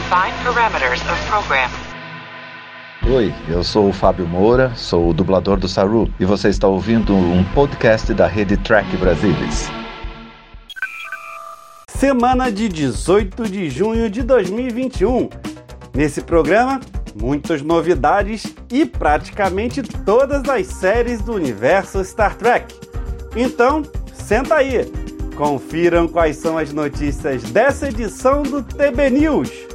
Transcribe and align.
Define 0.00 0.32
parameters 0.42 1.02
of 1.02 1.26
program. 1.28 1.68
Oi, 3.06 3.34
eu 3.50 3.62
sou 3.62 3.90
o 3.90 3.92
Fábio 3.92 4.26
Moura, 4.26 4.72
sou 4.74 5.10
o 5.10 5.12
dublador 5.12 5.58
do 5.58 5.68
Saru 5.68 6.10
e 6.18 6.24
você 6.24 6.48
está 6.48 6.66
ouvindo 6.66 7.14
um 7.14 7.44
podcast 7.52 8.14
da 8.14 8.26
rede 8.26 8.56
Track 8.56 8.96
Brasilis. 8.96 9.70
Semana 11.86 12.50
de 12.50 12.66
18 12.70 13.46
de 13.46 13.68
junho 13.68 14.08
de 14.08 14.22
2021. 14.22 15.28
Nesse 15.94 16.22
programa, 16.22 16.80
muitas 17.14 17.60
novidades 17.60 18.54
e 18.72 18.86
praticamente 18.86 19.82
todas 19.82 20.48
as 20.48 20.66
séries 20.66 21.20
do 21.20 21.34
universo 21.34 22.02
Star 22.02 22.36
Trek. 22.36 22.74
Então, 23.36 23.82
senta 24.14 24.54
aí, 24.54 24.90
confiram 25.36 26.08
quais 26.08 26.36
são 26.36 26.56
as 26.56 26.72
notícias 26.72 27.42
dessa 27.42 27.88
edição 27.88 28.42
do 28.42 28.62
TB 28.62 29.10
News. 29.10 29.70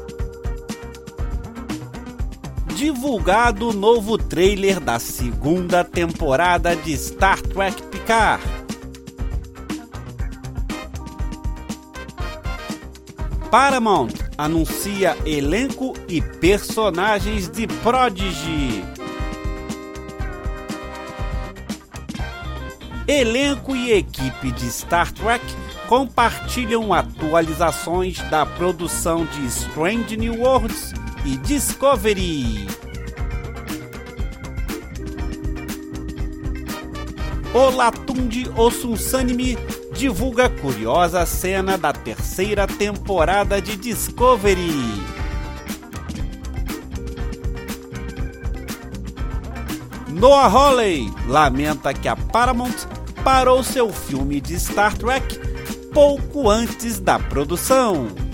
Divulgado 2.76 3.70
o 3.70 3.74
novo 3.74 4.18
trailer 4.18 4.82
da 4.82 5.00
segunda 5.00 5.82
temporada 5.82 6.76
de 6.76 6.94
Star 6.98 7.42
Trek 7.42 7.82
Picard. 7.84 8.44
Paramount 13.50 14.12
anuncia 14.38 15.16
elenco 15.26 15.94
e 16.10 16.22
personagens 16.22 17.48
de 17.48 17.66
Prodigy. 17.66 18.84
Elenco 23.08 23.74
e 23.74 23.94
equipe 23.94 24.52
de 24.52 24.70
Star 24.70 25.14
Trek 25.14 25.46
compartilham 25.88 26.94
atualizações 26.94 28.18
da 28.30 28.46
produção 28.46 29.26
de 29.26 29.46
Strange 29.46 30.18
New 30.18 30.42
Worlds 30.42 31.05
e 31.26 31.38
Discovery. 31.38 32.68
Olatunde 37.54 38.48
Osunsanime 38.56 39.58
divulga 39.94 40.50
curiosa 40.50 41.26
cena 41.26 41.78
da 41.78 41.92
terceira 41.92 42.68
temporada 42.68 43.62
de 43.62 43.76
Discovery. 43.76 44.72
Noah 50.10 50.48
Hawley 50.48 51.12
lamenta 51.28 51.94
que 51.94 52.08
a 52.08 52.16
Paramount 52.16 52.88
parou 53.24 53.64
seu 53.64 53.92
filme 53.92 54.40
de 54.40 54.60
Star 54.60 54.96
Trek 54.96 55.40
pouco 55.94 56.50
antes 56.50 57.00
da 57.00 57.18
produção. 57.18 58.25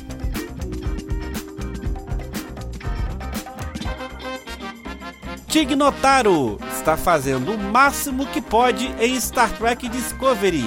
Tig 5.51 5.75
Notaro 5.75 6.57
está 6.73 6.95
fazendo 6.95 7.51
o 7.51 7.57
máximo 7.57 8.25
que 8.25 8.41
pode 8.41 8.87
em 9.01 9.19
Star 9.19 9.51
Trek 9.57 9.89
Discovery 9.89 10.63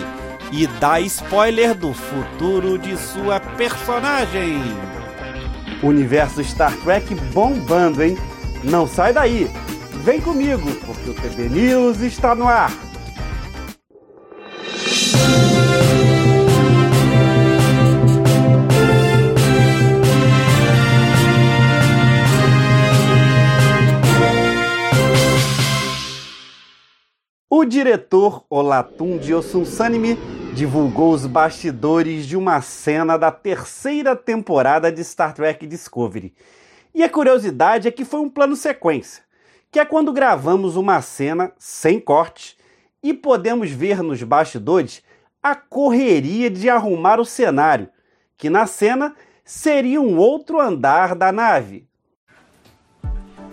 e 0.52 0.66
dá 0.66 1.00
spoiler 1.00 1.74
do 1.74 1.94
futuro 1.94 2.76
de 2.78 2.94
sua 2.98 3.40
personagem. 3.40 4.58
Universo 5.82 6.44
Star 6.44 6.76
Trek 6.84 7.14
bombando, 7.32 8.02
hein? 8.02 8.18
Não 8.62 8.86
sai 8.86 9.14
daí! 9.14 9.50
Vem 10.04 10.20
comigo, 10.20 10.70
porque 10.84 11.08
o 11.08 11.14
TB 11.14 11.48
News 11.48 12.00
está 12.02 12.34
no 12.34 12.46
ar! 12.46 12.70
O 27.64 27.66
diretor 27.66 28.44
Olatunji 28.50 29.32
Osunsanime 29.32 30.18
divulgou 30.54 31.12
os 31.14 31.24
bastidores 31.24 32.26
de 32.26 32.36
uma 32.36 32.60
cena 32.60 33.16
da 33.16 33.32
terceira 33.32 34.14
temporada 34.14 34.92
de 34.92 35.02
Star 35.02 35.32
Trek 35.32 35.66
Discovery. 35.66 36.34
E 36.94 37.02
a 37.02 37.08
curiosidade 37.08 37.88
é 37.88 37.90
que 37.90 38.04
foi 38.04 38.20
um 38.20 38.28
plano 38.28 38.54
sequência, 38.54 39.22
que 39.72 39.80
é 39.80 39.84
quando 39.86 40.12
gravamos 40.12 40.76
uma 40.76 41.00
cena 41.00 41.54
sem 41.56 41.98
corte 41.98 42.54
e 43.02 43.14
podemos 43.14 43.70
ver 43.70 44.02
nos 44.02 44.22
bastidores 44.22 45.02
a 45.42 45.54
correria 45.54 46.50
de 46.50 46.68
arrumar 46.68 47.18
o 47.18 47.24
cenário, 47.24 47.88
que 48.36 48.50
na 48.50 48.66
cena 48.66 49.16
seria 49.42 50.02
um 50.02 50.18
outro 50.18 50.60
andar 50.60 51.14
da 51.14 51.32
nave. 51.32 51.88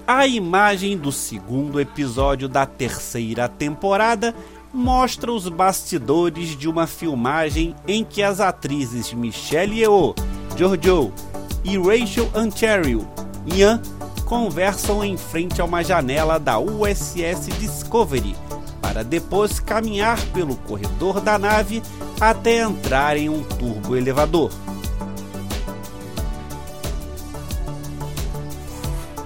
A 0.08 0.26
imagem 0.26 0.98
do 0.98 1.12
segundo 1.12 1.80
episódio 1.80 2.50
da 2.50 2.66
terceira 2.66 3.48
temporada 3.48 4.34
mostra 4.74 5.32
os 5.32 5.48
bastidores 5.48 6.58
de 6.58 6.68
uma 6.68 6.88
filmagem 6.88 7.76
em 7.88 8.04
que 8.04 8.24
as 8.24 8.40
atrizes 8.40 9.14
Michelle 9.14 9.80
Yeoh, 9.80 10.16
Giorgio 10.58 11.14
e 11.64 11.78
Rachel 11.78 12.30
Ontario, 12.36 13.08
Ian, 13.46 13.82
conversam 14.26 15.04
em 15.04 15.18
frente 15.18 15.62
a 15.62 15.66
uma 15.66 15.84
janela 15.84 16.40
da 16.40 16.58
USS 16.58 17.48
Discovery, 17.60 18.36
para 18.82 19.04
depois 19.04 19.60
caminhar 19.60 20.20
pelo 20.28 20.56
corredor 20.56 21.20
da 21.20 21.38
nave 21.38 21.84
até 22.20 22.62
entrar 22.62 23.18
em 23.18 23.30
um 23.30 23.44
turbo 23.44 23.96
elevador. 23.96 24.52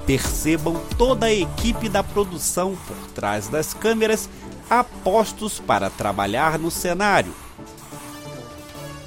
Percebam 0.06 0.80
toda 0.98 1.28
a 1.28 1.34
equipe 1.34 1.90
da 1.90 2.04
produção 2.04 2.78
por 2.88 2.98
trás 3.14 3.48
das 3.48 3.74
câmeras 3.74 4.30
apostos 4.70 5.60
para 5.60 5.90
trabalhar 5.90 6.60
no 6.60 6.70
cenário. 6.70 7.34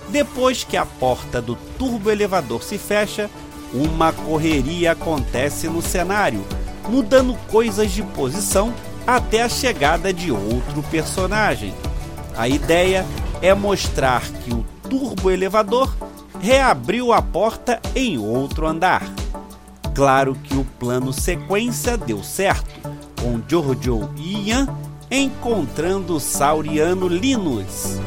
Depois 0.08 0.64
que 0.64 0.76
a 0.76 0.86
porta 0.86 1.40
do 1.40 1.54
turbo 1.78 2.10
elevador 2.10 2.62
se 2.62 2.78
fecha, 2.78 3.30
uma 3.72 4.12
correria 4.12 4.92
acontece 4.92 5.68
no 5.68 5.82
cenário, 5.82 6.44
mudando 6.88 7.36
coisas 7.50 7.90
de 7.92 8.02
posição 8.02 8.72
até 9.06 9.42
a 9.42 9.48
chegada 9.48 10.12
de 10.12 10.32
outro 10.32 10.82
personagem. 10.90 11.74
A 12.36 12.48
ideia 12.48 13.04
é 13.42 13.52
mostrar 13.52 14.22
que 14.22 14.52
o 14.52 14.64
turbo 14.88 15.30
elevador 15.30 15.94
reabriu 16.40 17.12
a 17.12 17.20
porta 17.20 17.80
em 17.94 18.16
outro 18.16 18.66
andar. 18.66 19.17
Claro 19.98 20.36
que 20.36 20.56
o 20.56 20.64
plano 20.64 21.12
sequência 21.12 21.98
deu 21.98 22.22
certo, 22.22 22.70
com 23.20 23.42
Jojo 23.48 24.08
e 24.16 24.48
Ian 24.48 24.68
encontrando 25.10 26.14
o 26.14 26.20
sauriano 26.20 27.08
Linus. 27.08 27.98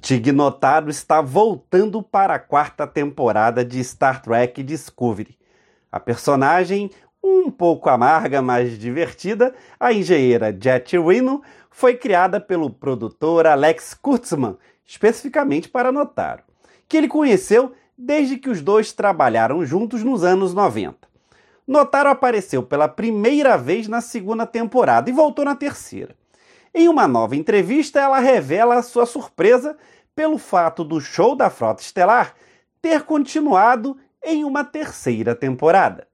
Tig 0.00 0.32
Notaro 0.32 0.90
está 0.90 1.20
voltando 1.20 2.02
para 2.02 2.34
a 2.34 2.38
quarta 2.40 2.84
temporada 2.84 3.64
de 3.64 3.78
Star 3.78 4.20
Trek 4.20 4.60
Discovery. 4.64 5.37
A 5.90 5.98
personagem, 5.98 6.90
um 7.22 7.50
pouco 7.50 7.88
amarga, 7.88 8.42
mas 8.42 8.78
divertida, 8.78 9.54
a 9.78 9.92
engenheira 9.92 10.56
Jet 10.58 10.98
Reno 10.98 11.42
foi 11.70 11.94
criada 11.94 12.40
pelo 12.40 12.70
produtor 12.70 13.46
Alex 13.46 13.94
Kurtzman, 13.94 14.56
especificamente 14.84 15.68
para 15.68 15.92
Notaro, 15.92 16.42
que 16.88 16.96
ele 16.96 17.08
conheceu 17.08 17.72
desde 17.96 18.36
que 18.36 18.48
os 18.48 18.60
dois 18.60 18.92
trabalharam 18.92 19.64
juntos 19.64 20.04
nos 20.04 20.22
anos 20.22 20.54
90. 20.54 21.08
Notaro 21.66 22.08
apareceu 22.08 22.62
pela 22.62 22.88
primeira 22.88 23.58
vez 23.58 23.88
na 23.88 24.00
segunda 24.00 24.46
temporada 24.46 25.10
e 25.10 25.12
voltou 25.12 25.44
na 25.44 25.54
terceira. 25.54 26.16
Em 26.74 26.88
uma 26.88 27.08
nova 27.08 27.36
entrevista, 27.36 28.00
ela 28.00 28.18
revela 28.20 28.76
a 28.76 28.82
sua 28.82 29.04
surpresa 29.04 29.76
pelo 30.14 30.38
fato 30.38 30.82
do 30.84 31.00
show 31.00 31.34
da 31.34 31.50
Frota 31.50 31.82
Estelar 31.82 32.34
ter 32.80 33.02
continuado 33.02 33.96
em 34.28 34.44
uma 34.44 34.64
terceira 34.64 35.34
temporada. 35.34 36.06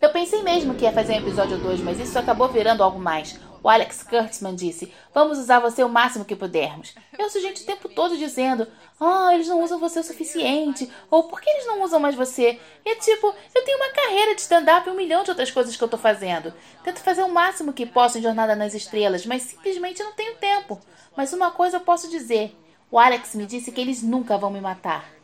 Eu 0.00 0.10
pensei 0.10 0.42
mesmo 0.42 0.74
que 0.74 0.84
ia 0.84 0.92
fazer 0.92 1.14
um 1.14 1.18
episódio 1.18 1.58
2, 1.58 1.80
mas 1.80 1.98
isso 2.00 2.18
acabou 2.18 2.48
virando 2.48 2.82
algo 2.82 2.98
mais. 2.98 3.38
O 3.62 3.68
Alex 3.68 4.02
Kurtzman 4.04 4.54
disse: 4.54 4.94
Vamos 5.12 5.38
usar 5.38 5.58
você 5.58 5.84
o 5.84 5.88
máximo 5.88 6.24
que 6.24 6.34
pudermos. 6.34 6.94
Eu 7.18 7.24
ouço 7.24 7.40
gente 7.40 7.62
o 7.62 7.66
tempo 7.66 7.88
todo 7.88 8.16
dizendo: 8.16 8.66
Ah, 8.98 9.26
oh, 9.26 9.30
eles 9.32 9.48
não 9.48 9.62
usam 9.62 9.78
você 9.78 10.00
o 10.00 10.04
suficiente. 10.04 10.90
Ou 11.10 11.24
por 11.24 11.40
que 11.40 11.50
eles 11.50 11.66
não 11.66 11.82
usam 11.82 12.00
mais 12.00 12.14
você? 12.14 12.58
E 12.86 12.90
é 12.90 12.94
tipo, 12.94 13.34
eu 13.54 13.64
tenho 13.64 13.76
uma 13.76 13.90
carreira 13.90 14.34
de 14.34 14.40
stand-up 14.40 14.88
e 14.88 14.92
um 14.92 14.96
milhão 14.96 15.24
de 15.24 15.30
outras 15.30 15.50
coisas 15.50 15.76
que 15.76 15.84
eu 15.84 15.88
tô 15.88 15.98
fazendo. 15.98 16.54
Tento 16.82 17.00
fazer 17.00 17.22
o 17.22 17.28
máximo 17.28 17.74
que 17.74 17.84
posso 17.84 18.18
em 18.18 18.22
Jornada 18.22 18.56
nas 18.56 18.72
Estrelas, 18.72 19.26
mas 19.26 19.42
simplesmente 19.42 20.02
não 20.02 20.12
tenho 20.12 20.36
tempo. 20.36 20.80
Mas 21.14 21.32
uma 21.32 21.50
coisa 21.50 21.76
eu 21.76 21.80
posso 21.80 22.08
dizer: 22.08 22.56
o 22.90 22.98
Alex 22.98 23.34
me 23.34 23.44
disse 23.44 23.72
que 23.72 23.80
eles 23.80 24.02
nunca 24.02 24.38
vão 24.38 24.50
me 24.50 24.60
matar. 24.60 25.19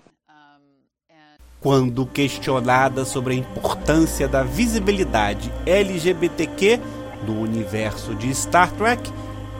Quando 1.66 2.06
questionada 2.06 3.04
sobre 3.04 3.34
a 3.34 3.36
importância 3.36 4.28
da 4.28 4.44
visibilidade 4.44 5.52
LGBTQ 5.66 6.78
no 7.26 7.40
universo 7.40 8.14
de 8.14 8.32
Star 8.32 8.70
Trek, 8.76 9.02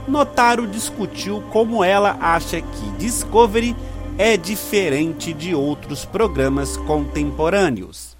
Notaro 0.06 0.68
discutiu 0.68 1.42
como 1.50 1.82
ela 1.82 2.16
acha 2.20 2.60
que 2.60 2.90
Discovery 2.96 3.74
é 4.16 4.36
diferente 4.36 5.32
de 5.32 5.52
outros 5.52 6.04
programas 6.04 6.76
contemporâneos. 6.76 8.16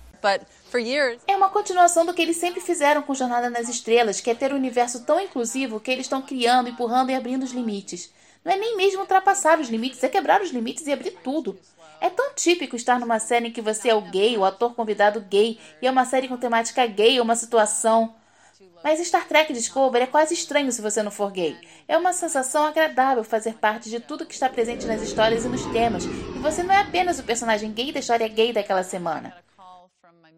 É 1.28 1.36
uma 1.36 1.50
continuação 1.50 2.04
do 2.04 2.12
que 2.12 2.22
eles 2.22 2.38
sempre 2.38 2.60
fizeram 2.60 3.02
com 3.02 3.14
Jornada 3.14 3.48
nas 3.48 3.68
Estrelas, 3.68 4.20
que 4.20 4.30
é 4.30 4.34
ter 4.34 4.52
um 4.52 4.56
universo 4.56 5.04
tão 5.04 5.20
inclusivo 5.20 5.78
que 5.78 5.92
eles 5.92 6.06
estão 6.06 6.20
criando, 6.20 6.68
empurrando 6.68 7.10
e 7.10 7.14
abrindo 7.14 7.44
os 7.44 7.52
limites. 7.52 8.10
Não 8.44 8.50
é 8.50 8.56
nem 8.56 8.76
mesmo 8.76 9.02
ultrapassar 9.02 9.60
os 9.60 9.68
limites, 9.68 10.02
é 10.02 10.08
quebrar 10.08 10.42
os 10.42 10.50
limites 10.50 10.88
e 10.88 10.92
abrir 10.92 11.12
tudo. 11.22 11.56
É 12.00 12.10
tão 12.10 12.34
típico 12.34 12.76
estar 12.76 12.98
numa 12.98 13.18
série 13.18 13.48
em 13.48 13.52
que 13.52 13.62
você 13.62 13.88
é 13.88 13.94
o 13.94 14.00
gay, 14.00 14.36
o 14.36 14.44
ator 14.44 14.74
convidado 14.74 15.20
gay, 15.20 15.58
e 15.80 15.86
é 15.86 15.90
uma 15.90 16.04
série 16.04 16.28
com 16.28 16.36
temática 16.36 16.86
gay 16.86 17.18
ou 17.18 17.24
uma 17.24 17.36
situação. 17.36 18.14
Mas 18.82 19.04
Star 19.06 19.26
Trek 19.26 19.52
Discovery 19.52 20.04
é 20.04 20.06
quase 20.06 20.34
estranho 20.34 20.70
se 20.70 20.80
você 20.80 21.02
não 21.02 21.10
for 21.10 21.30
gay. 21.32 21.56
É 21.88 21.96
uma 21.96 22.12
sensação 22.12 22.64
agradável 22.64 23.24
fazer 23.24 23.54
parte 23.54 23.90
de 23.90 24.00
tudo 24.00 24.26
que 24.26 24.34
está 24.34 24.48
presente 24.48 24.86
nas 24.86 25.02
histórias 25.02 25.44
e 25.44 25.48
nos 25.48 25.64
temas, 25.66 26.04
e 26.04 26.38
você 26.38 26.62
não 26.62 26.74
é 26.74 26.80
apenas 26.82 27.18
o 27.18 27.24
personagem 27.24 27.72
gay 27.72 27.92
da 27.92 28.00
história 28.00 28.28
gay 28.28 28.52
daquela 28.52 28.82
semana. 28.82 29.34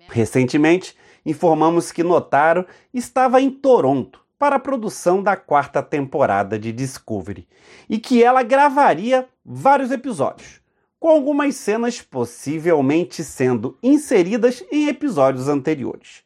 Recentemente, 0.09 0.97
informamos 1.27 1.93
que 1.93 2.03
Notaro 2.03 2.67
estava 2.95 3.41
em 3.41 3.51
Toronto 3.51 4.25
para 4.39 4.57
a 4.57 4.61
produção 4.61 5.23
da 5.23 5.37
quarta 5.37 5.83
temporada 5.83 6.59
de 6.59 6.73
Discovery 6.73 7.47
e 7.89 7.99
que 7.99 8.23
ela 8.23 8.43
gravaria 8.43 9.29
vários 9.45 9.91
episódios, 9.91 10.61
com 10.99 11.09
algumas 11.09 11.55
cenas 11.57 12.03
possivelmente 12.03 13.23
sendo 13.23 13.79
inseridas 13.83 14.65
em 14.71 14.89
episódios 14.89 15.49
anteriores. 15.49 16.25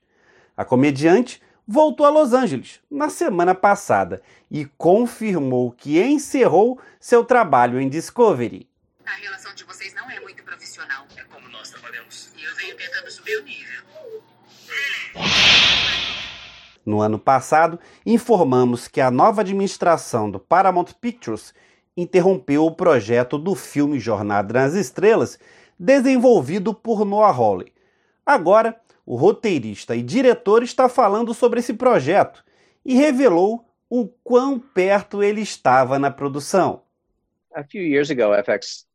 A 0.57 0.65
comediante 0.65 1.43
voltou 1.67 2.07
a 2.07 2.11
Los 2.11 2.33
Angeles 2.33 2.81
na 2.91 3.09
semana 3.09 3.55
passada 3.55 4.23
e 4.51 4.65
confirmou 4.77 5.73
que 5.73 6.03
encerrou 6.03 6.81
seu 7.01 7.25
trabalho 7.25 7.81
em 7.81 7.89
Discovery. 7.89 8.69
A 9.07 9.13
relação 9.17 9.55
de 9.55 9.65
vocês 9.65 9.95
não 9.95 10.11
é 10.11 10.21
muito 10.21 10.43
profissional. 10.43 11.07
É 11.17 11.23
como 11.25 11.49
nós 11.49 11.71
trabalhamos. 11.71 12.33
E 12.37 12.45
eu 12.45 12.55
venho 12.57 12.77
tentando 12.77 13.11
subir 13.11 13.37
o 13.37 13.45
nível. 13.45 13.83
No 16.85 17.01
ano 17.01 17.19
passado, 17.19 17.79
informamos 18.05 18.89
que 18.89 19.01
a 19.01 19.11
nova 19.11 19.43
administração 19.43 20.31
do 20.31 20.41
Paramount 20.41 20.93
Pictures 21.01 21.55
interrompeu 21.97 22.65
o 22.65 22.75
projeto 22.75 23.39
do 23.39 23.55
filme 23.55 23.99
Jornada 23.99 24.53
nas 24.55 24.75
Estrelas, 24.75 25.39
desenvolvido 25.79 26.73
por 26.73 27.05
Noah 27.05 27.37
Hawley. 27.37 27.73
Agora, 28.25 28.77
o 29.05 29.17
roteirista 29.17 29.97
e 29.97 30.03
diretor 30.03 30.63
está 30.63 30.89
falando 30.89 31.35
sobre 31.35 31.61
esse 31.61 31.75
projeto 31.75 32.45
e 32.85 32.95
revelou 32.95 33.65
o 33.91 34.07
quão 34.25 34.59
perto 34.59 35.23
ele 35.23 35.41
estava 35.41 35.99
na 35.99 36.11
produção. 36.11 36.83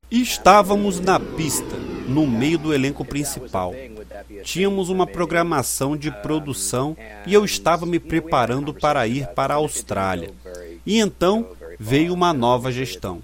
Estávamos 0.09 0.99
na 0.99 1.19
pista, 1.19 1.75
no 2.07 2.25
meio 2.25 2.57
do 2.57 2.73
elenco 2.73 3.03
principal. 3.03 3.73
Tínhamos 4.41 4.89
uma 4.89 5.05
programação 5.05 5.97
de 5.97 6.09
produção 6.09 6.95
e 7.25 7.33
eu 7.33 7.43
estava 7.43 7.85
me 7.85 7.99
preparando 7.99 8.73
para 8.73 9.05
ir 9.05 9.27
para 9.27 9.53
a 9.53 9.57
Austrália. 9.57 10.31
E 10.85 10.99
então 10.99 11.49
veio 11.79 12.13
uma 12.13 12.33
nova 12.33 12.71
gestão. 12.71 13.21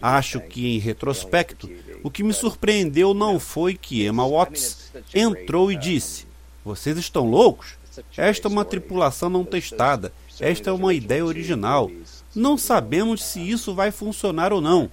Acho 0.00 0.40
que, 0.40 0.76
em 0.76 0.78
retrospecto, 0.78 1.70
o 2.02 2.10
que 2.10 2.22
me 2.22 2.32
surpreendeu 2.32 3.14
não 3.14 3.40
foi 3.40 3.74
que 3.74 4.06
Emma 4.06 4.26
Watts 4.26 4.92
entrou 5.14 5.72
e 5.72 5.76
disse: 5.76 6.26
Vocês 6.64 6.96
estão 6.98 7.28
loucos? 7.28 7.76
Esta 8.16 8.46
é 8.46 8.50
uma 8.50 8.64
tripulação 8.64 9.28
não 9.28 9.44
testada. 9.44 10.12
Esta 10.40 10.70
é 10.70 10.72
uma 10.72 10.94
ideia 10.94 11.24
original. 11.24 11.90
Não 12.34 12.56
sabemos 12.56 13.24
se 13.24 13.40
isso 13.40 13.74
vai 13.74 13.90
funcionar 13.90 14.52
ou 14.52 14.60
não. 14.60 14.88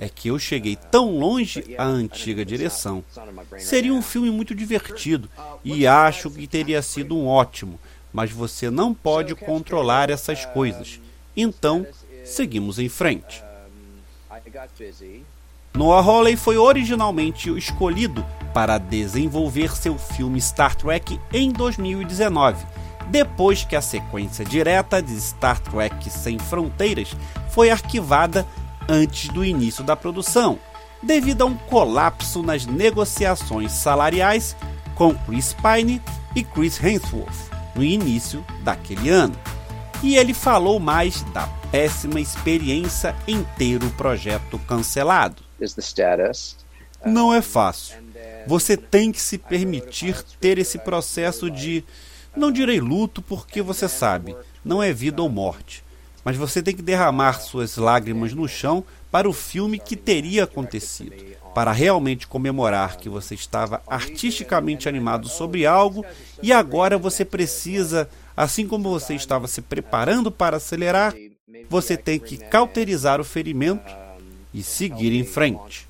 É 0.00 0.08
que 0.08 0.28
eu 0.28 0.38
cheguei 0.38 0.76
tão 0.76 1.18
longe 1.18 1.74
à 1.76 1.84
antiga 1.84 2.44
direção. 2.44 3.04
Seria 3.58 3.92
um 3.92 4.00
filme 4.00 4.30
muito 4.30 4.54
divertido 4.54 5.28
e 5.62 5.86
acho 5.86 6.30
que 6.30 6.46
teria 6.46 6.80
sido 6.80 7.16
um 7.16 7.26
ótimo, 7.26 7.78
mas 8.12 8.30
você 8.30 8.70
não 8.70 8.94
pode 8.94 9.34
controlar 9.34 10.08
essas 10.08 10.46
coisas. 10.46 11.00
Então, 11.36 11.86
seguimos 12.24 12.78
em 12.78 12.88
frente. 12.88 13.42
Noah 15.74 16.06
Hawley 16.06 16.36
foi 16.36 16.58
originalmente 16.58 17.50
escolhido 17.56 18.24
para 18.52 18.76
desenvolver 18.76 19.74
seu 19.74 19.96
filme 19.96 20.40
Star 20.40 20.74
Trek 20.76 21.18
em 21.32 21.50
2019, 21.50 22.64
depois 23.08 23.64
que 23.64 23.74
a 23.74 23.80
sequência 23.80 24.44
direta 24.44 25.02
de 25.02 25.18
Star 25.18 25.58
Trek 25.60 26.10
Sem 26.10 26.38
Fronteiras 26.38 27.16
foi 27.50 27.70
arquivada 27.70 28.46
antes 28.88 29.28
do 29.30 29.44
início 29.44 29.82
da 29.82 29.96
produção, 29.96 30.58
devido 31.02 31.42
a 31.42 31.46
um 31.46 31.56
colapso 31.56 32.42
nas 32.42 32.66
negociações 32.66 33.72
salariais 33.72 34.54
com 34.94 35.14
Chris 35.14 35.54
Pine 35.54 36.02
e 36.36 36.44
Chris 36.44 36.82
Hemsworth 36.82 37.50
no 37.74 37.82
início 37.82 38.44
daquele 38.62 39.08
ano. 39.08 39.34
E 40.02 40.16
ele 40.16 40.34
falou 40.34 40.80
mais 40.80 41.22
da 41.32 41.46
péssima 41.70 42.20
experiência 42.20 43.14
em 43.26 43.44
ter 43.56 43.82
o 43.82 43.90
projeto 43.90 44.58
cancelado. 44.66 45.42
Não 47.04 47.32
é 47.32 47.40
fácil. 47.40 47.96
Você 48.46 48.76
tem 48.76 49.12
que 49.12 49.20
se 49.20 49.38
permitir 49.38 50.22
ter 50.40 50.58
esse 50.58 50.78
processo 50.78 51.50
de. 51.50 51.84
Não 52.34 52.50
direi 52.50 52.80
luto, 52.80 53.22
porque 53.22 53.62
você 53.62 53.88
sabe, 53.88 54.34
não 54.64 54.82
é 54.82 54.92
vida 54.92 55.22
ou 55.22 55.28
morte. 55.28 55.84
Mas 56.24 56.36
você 56.36 56.62
tem 56.62 56.74
que 56.74 56.82
derramar 56.82 57.40
suas 57.40 57.76
lágrimas 57.76 58.32
no 58.32 58.48
chão 58.48 58.84
para 59.10 59.28
o 59.28 59.32
filme 59.32 59.78
que 59.78 59.96
teria 59.96 60.44
acontecido. 60.44 61.14
Para 61.54 61.72
realmente 61.72 62.26
comemorar 62.26 62.96
que 62.96 63.08
você 63.08 63.34
estava 63.34 63.82
artisticamente 63.86 64.88
animado 64.88 65.28
sobre 65.28 65.66
algo 65.66 66.04
e 66.42 66.52
agora 66.52 66.96
você 66.96 67.24
precisa, 67.24 68.08
assim 68.36 68.66
como 68.66 68.88
você 68.88 69.14
estava 69.14 69.46
se 69.46 69.60
preparando 69.60 70.30
para 70.30 70.56
acelerar, 70.56 71.14
você 71.68 71.96
tem 71.96 72.18
que 72.18 72.38
cauterizar 72.38 73.20
o 73.20 73.24
ferimento 73.24 73.92
e 74.52 74.62
seguir 74.62 75.12
em 75.12 75.24
frente. 75.24 75.88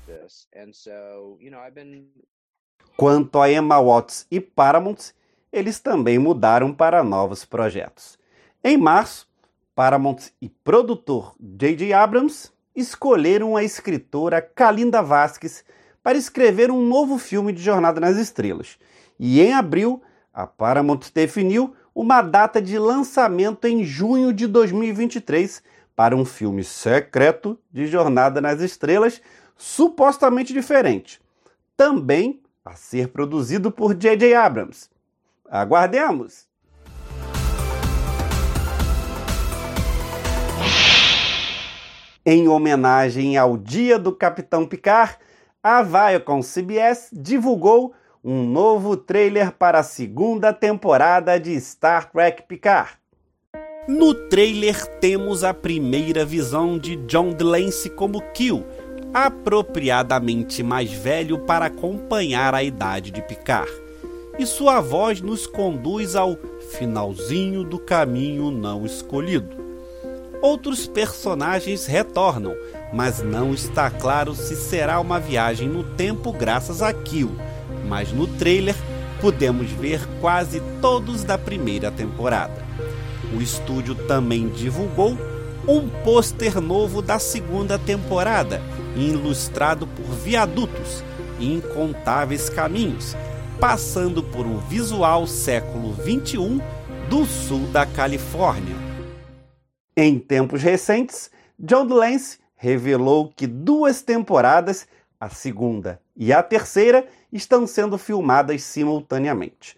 Quanto 2.95 3.39
a 3.39 3.51
Emma 3.51 3.81
Watts 3.81 4.27
e 4.29 4.39
Paramount, 4.39 5.13
eles 5.51 5.79
também 5.79 6.19
mudaram 6.19 6.73
para 6.73 7.03
novos 7.03 7.45
projetos. 7.45 8.17
Em 8.63 8.77
março, 8.77 9.27
Paramount 9.75 10.31
e 10.41 10.47
produtor 10.47 11.35
J.J. 11.39 11.93
Abrams 11.93 12.52
escolheram 12.75 13.55
a 13.55 13.63
escritora 13.63 14.41
Kalinda 14.41 15.01
Vasquez 15.01 15.63
para 16.01 16.17
escrever 16.17 16.69
um 16.71 16.85
novo 16.85 17.17
filme 17.17 17.53
de 17.53 17.61
Jornada 17.61 17.99
nas 17.99 18.17
Estrelas. 18.17 18.77
E 19.19 19.41
em 19.41 19.53
abril, 19.53 20.01
a 20.33 20.45
Paramount 20.45 21.01
definiu 21.13 21.75
uma 21.93 22.21
data 22.21 22.61
de 22.61 22.77
lançamento 22.77 23.65
em 23.65 23.83
junho 23.83 24.33
de 24.33 24.47
2023 24.47 25.61
para 25.95 26.15
um 26.15 26.25
filme 26.25 26.63
secreto 26.63 27.57
de 27.71 27.85
Jornada 27.85 28.41
nas 28.41 28.59
Estrelas, 28.61 29.21
supostamente 29.55 30.51
diferente, 30.51 31.21
também 31.77 32.41
a 32.65 32.73
ser 32.73 33.09
produzido 33.09 33.71
por 33.71 33.93
J.J. 33.93 34.33
Abrams. 34.33 34.89
Aguardemos! 35.49 36.47
Em 42.25 42.47
homenagem 42.47 43.35
ao 43.35 43.57
Dia 43.57 43.99
do 43.99 44.13
Capitão 44.13 44.65
Picard, 44.65 45.17
a 45.61 45.83
Viacom 45.83 46.39
CBS 46.41 47.09
divulgou 47.11 47.93
um 48.23 48.45
novo 48.45 48.95
trailer 48.95 49.51
para 49.51 49.79
a 49.79 49.83
segunda 49.83 50.53
temporada 50.53 51.37
de 51.37 51.59
Star 51.59 52.09
Trek 52.13 52.43
Picard. 52.43 52.91
No 53.89 54.13
trailer 54.13 54.85
temos 55.01 55.43
a 55.43 55.53
primeira 55.53 56.23
visão 56.23 56.77
de 56.79 56.95
John 57.07 57.31
Delancey 57.31 57.91
como 57.91 58.21
Kill, 58.31 58.65
apropriadamente 59.13 60.63
mais 60.63 60.93
velho 60.93 61.39
para 61.39 61.65
acompanhar 61.65 62.55
a 62.55 62.63
idade 62.63 63.11
de 63.11 63.21
Picard. 63.21 63.69
E 64.39 64.45
sua 64.45 64.79
voz 64.79 65.19
nos 65.19 65.45
conduz 65.45 66.15
ao 66.15 66.37
finalzinho 66.71 67.65
do 67.65 67.77
caminho 67.77 68.49
não 68.49 68.85
escolhido. 68.85 69.62
Outros 70.43 70.85
personagens 70.85 71.87
retornam, 71.87 72.55
mas 72.93 73.23
não 73.23 73.51
está 73.51 73.89
claro 73.89 74.35
se 74.35 74.55
será 74.55 74.99
uma 74.99 75.19
viagem 75.19 75.67
no 75.67 75.83
tempo 75.83 76.31
graças 76.31 76.83
a 76.83 76.93
Kill 76.93 77.31
mas 77.87 78.11
no 78.11 78.27
trailer 78.27 78.75
podemos 79.21 79.69
ver 79.71 80.01
quase 80.19 80.61
todos 80.81 81.23
da 81.23 81.37
primeira 81.37 81.91
temporada. 81.91 82.63
O 83.33 83.41
estúdio 83.41 83.95
também 83.95 84.49
divulgou 84.49 85.17
um 85.67 85.87
pôster 86.03 86.59
novo 86.59 87.01
da 87.01 87.19
segunda 87.19 87.79
temporada, 87.79 88.61
ilustrado 88.95 89.87
por 89.87 90.05
Viadutos, 90.15 91.03
incontáveis 91.39 92.49
caminhos, 92.49 93.15
passando 93.59 94.21
por 94.21 94.45
um 94.45 94.57
visual 94.57 95.25
século 95.25 95.95
XXI 95.95 96.61
do 97.09 97.25
sul 97.25 97.67
da 97.67 97.85
Califórnia. 97.85 98.92
Em 99.95 100.17
tempos 100.17 100.63
recentes, 100.63 101.29
John 101.59 101.83
Lance 101.85 102.39
revelou 102.55 103.31
que 103.35 103.45
duas 103.45 104.01
temporadas, 104.01 104.87
a 105.19 105.29
segunda 105.29 106.01
e 106.15 106.33
a 106.33 106.41
terceira, 106.41 107.05
estão 107.31 107.67
sendo 107.67 107.95
filmadas 107.95 108.63
simultaneamente. 108.63 109.77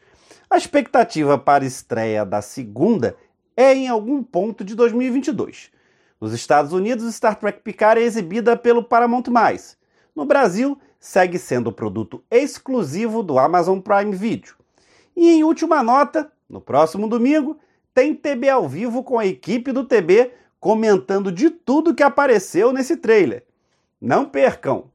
A 0.49 0.55
expectativa 0.55 1.37
para 1.37 1.65
a 1.65 1.67
estreia 1.67 2.25
da 2.25 2.41
segunda 2.41 3.17
é 3.57 3.73
em 3.73 3.89
algum 3.89 4.23
ponto 4.23 4.63
de 4.63 4.73
2022. 4.73 5.69
Nos 6.21 6.31
Estados 6.31 6.71
Unidos, 6.71 7.13
Star 7.13 7.35
Trek 7.35 7.59
Picard 7.59 7.99
é 7.99 8.05
exibida 8.05 8.55
pelo 8.55 8.85
Paramount+. 8.85 9.29
No 10.15 10.23
Brasil, 10.23 10.79
segue 10.97 11.37
sendo 11.37 11.73
produto 11.73 12.23
exclusivo 12.31 13.21
do 13.21 13.37
Amazon 13.37 13.79
Prime 13.79 14.15
Video. 14.15 14.55
E 15.13 15.29
em 15.29 15.43
última 15.43 15.83
nota, 15.83 16.31
no 16.49 16.61
próximo 16.61 17.09
domingo, 17.09 17.59
tem 17.95 18.13
TB 18.13 18.49
ao 18.49 18.67
vivo 18.67 19.01
com 19.01 19.17
a 19.17 19.25
equipe 19.25 19.71
do 19.71 19.85
TB 19.85 20.33
comentando 20.59 21.31
de 21.31 21.49
tudo 21.49 21.95
que 21.95 22.03
apareceu 22.03 22.73
nesse 22.73 22.97
trailer. 22.97 23.45
Não 24.01 24.25
percam! 24.25 24.91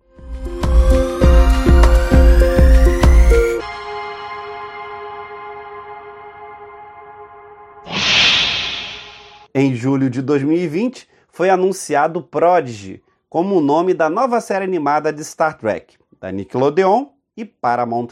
Em 9.55 9.75
julho 9.75 10.11
de 10.11 10.21
2020, 10.21 11.09
foi 11.31 11.49
anunciado 11.49 12.23
Prodigy 12.23 13.03
como 13.31 13.57
o 13.57 13.61
nome 13.63 13.95
da 13.95 14.11
nova 14.11 14.43
série 14.43 14.65
animada 14.65 15.11
de 15.11 15.25
Star 15.25 15.57
Trek, 15.57 15.97
da 16.21 16.31
Nickelodeon 16.31 17.07
e 17.35 17.47
Paramount+. 17.47 18.11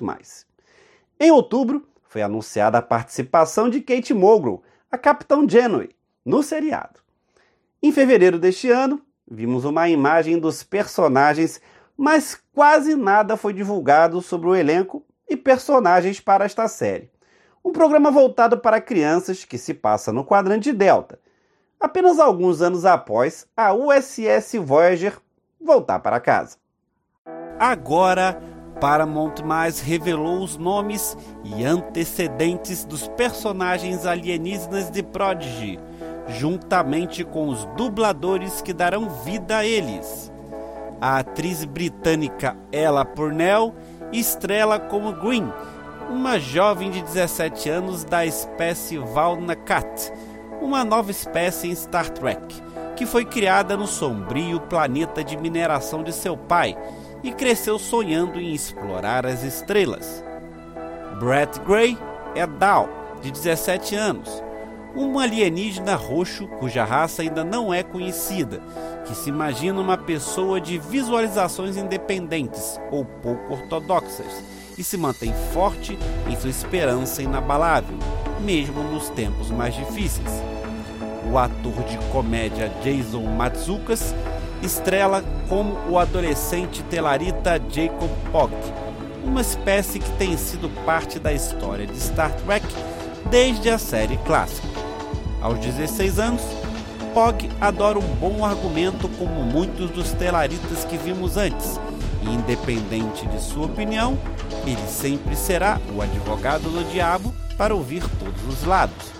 Em 1.21 1.30
outubro, 1.30 1.87
foi 2.04 2.23
anunciada 2.23 2.78
a 2.78 2.83
participação 2.83 3.68
de 3.68 3.83
Kate 3.83 4.14
Mulgrew, 4.14 4.62
a 4.90 4.97
Capitão 4.97 5.49
Janeway, 5.49 5.90
no 6.25 6.42
seriado. 6.42 7.00
Em 7.83 7.92
fevereiro 7.92 8.38
deste 8.38 8.71
ano, 8.71 9.00
vimos 9.30 9.64
uma 9.64 9.88
imagem 9.88 10.38
dos 10.38 10.62
personagens, 10.62 11.61
mas 11.97 12.40
quase 12.54 12.95
nada 12.95 13.37
foi 13.37 13.52
divulgado 13.52 14.23
sobre 14.23 14.49
o 14.49 14.54
elenco 14.54 15.04
e 15.28 15.37
personagens 15.37 16.21
para 16.21 16.45
esta 16.45 16.66
série. 16.68 17.11
Um 17.64 17.71
programa 17.71 18.11
voltado 18.11 18.59
para 18.59 18.80
crianças 18.80 19.45
que 19.45 19.59
se 19.59 19.75
passa 19.75 20.12
no 20.12 20.25
quadrante 20.25 20.73
Delta, 20.73 21.21
apenas 21.78 22.18
alguns 22.18 22.62
anos 22.62 22.85
após 22.85 23.47
a 23.57 23.75
USS 23.75 24.54
Voyager 24.62 25.18
voltar 25.61 25.99
para 26.00 26.21
casa. 26.21 26.57
Agora, 27.59 28.40
Paramount 28.81 29.43
Mais 29.45 29.81
revelou 29.81 30.43
os 30.43 30.57
nomes 30.57 31.17
e 31.45 31.65
antecedentes 31.65 32.85
dos 32.85 33.09
personagens 33.09 34.07
alienígenas 34.07 34.91
de 34.91 35.03
Prodigy, 35.03 35.79
juntamente 36.29 37.25
com 37.25 37.49
os 37.49 37.65
dubladores 37.77 38.61
que 38.61 38.73
darão 38.73 39.09
vida 39.09 39.59
a 39.59 39.67
eles. 39.67 40.33
A 41.01 41.19
atriz 41.19 41.65
britânica 41.65 42.57
Ella 42.73 43.05
Purnell 43.05 43.75
estrela 44.13 44.79
como 44.79 45.13
Green, 45.13 45.53
uma 46.11 46.39
jovem 46.39 46.91
de 46.91 47.03
17 47.03 47.69
anos 47.69 48.05
da 48.05 48.25
espécie 48.25 48.99
Valnacat, 48.99 50.13
uma 50.61 50.85
nova 50.85 51.11
espécie 51.11 51.69
em 51.69 51.75
Star 51.75 52.09
Trek, 52.11 52.63
que 52.97 53.07
foi 53.07 53.25
criada 53.25 53.77
no 53.77 53.87
sombrio 53.87 54.61
planeta 54.61 55.23
de 55.23 55.37
mineração 55.37 56.03
de 56.03 56.13
seu 56.13 56.37
pai 56.37 56.77
e 57.23 57.33
cresceu 57.33 57.79
sonhando 57.79 58.41
em 58.41 58.55
explorar 58.55 59.27
as 59.27 59.43
estrelas. 59.43 60.25
Brett 61.19 61.59
Gray 61.61 61.99
é 62.35 62.47
Dal, 62.47 62.89
de 63.21 63.31
17 63.31 63.95
anos, 63.95 64.43
um 64.97 65.19
alienígena 65.19 65.95
roxo 65.95 66.49
cuja 66.59 66.85
raça 66.85 67.23
ainda 67.23 67.45
não 67.45 67.73
é 67.73 67.83
conhecida, 67.83 68.61
que 69.07 69.15
se 69.15 69.29
imagina 69.29 69.81
uma 69.81 69.97
pessoa 69.97 70.61
de 70.61 70.79
visualizações 70.79 71.77
independentes 71.77 72.81
ou 72.91 73.05
pouco 73.05 73.53
ortodoxas 73.53 74.43
e 74.77 74.83
se 74.83 74.97
mantém 74.97 75.33
forte 75.53 75.99
em 76.29 76.37
sua 76.37 76.51
esperança 76.51 77.23
inabalável, 77.23 77.97
mesmo 78.41 78.83
nos 78.83 79.09
tempos 79.11 79.51
mais 79.51 79.75
difíceis. 79.75 80.31
O 81.31 81.37
ator 81.37 81.83
de 81.85 81.99
comédia 82.11 82.73
Jason 82.83 83.23
Matsukas 83.23 84.15
estrela 84.62 85.23
como 85.49 85.77
o 85.88 85.99
adolescente 85.99 86.83
telarita 86.85 87.61
Jacob 87.71 88.11
Pog, 88.33 88.53
uma 89.25 89.41
espécie 89.41 89.99
que 89.99 90.11
tem 90.12 90.37
sido 90.37 90.69
parte 90.85 91.19
da 91.19 91.33
história 91.33 91.87
de 91.87 91.97
Star 91.99 92.33
Trek 92.45 92.67
desde 93.31 93.71
a 93.71 93.79
série 93.79 94.17
clássica. 94.19 94.67
Aos 95.41 95.59
16 95.59 96.19
anos, 96.19 96.43
Pog 97.15 97.49
adora 97.61 97.99
um 97.99 98.15
bom 98.17 98.45
argumento 98.45 99.09
como 99.19 99.43
muitos 99.43 99.91
dos 99.91 100.12
telaritas 100.12 100.85
que 100.85 100.97
vimos 100.97 101.37
antes, 101.37 101.81
e 102.23 102.31
independente 102.31 103.27
de 103.27 103.41
sua 103.41 103.67
opinião, 103.67 104.19
ele 104.67 104.87
sempre 104.88 105.37
será 105.37 105.81
o 105.95 106.03
advogado 106.03 106.71
do 106.71 106.91
diabo 106.91 107.33
para 107.57 107.75
ouvir 107.75 108.03
todos 108.19 108.43
os 108.49 108.65
lados. 108.65 109.12